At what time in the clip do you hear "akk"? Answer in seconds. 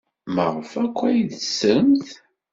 0.83-0.97